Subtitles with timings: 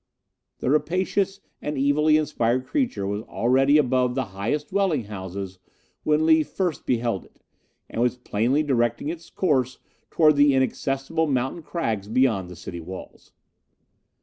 [0.57, 5.59] The rapacious and evilly inspired creature was already above the highest dwelling houses
[6.01, 7.43] when Lee first beheld it,
[7.87, 9.77] and was plainly directing its course
[10.09, 13.31] towards the inaccessible mountain crags beyond the city walls.